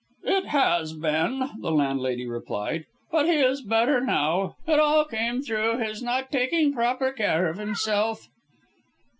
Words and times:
"It 0.23 0.45
has 0.47 0.93
been," 0.93 1.47
the 1.61 1.69
landlady 1.69 2.25
replied, 2.25 2.85
"but 3.11 3.27
he 3.27 3.35
is 3.35 3.61
better 3.61 4.01
now. 4.03 4.55
It 4.65 4.79
all 4.79 5.05
came 5.05 5.43
through 5.43 5.77
his 5.77 6.01
not 6.01 6.31
taking 6.31 6.73
proper 6.73 7.11
care 7.11 7.47
of 7.47 7.59
himself." 7.59 8.27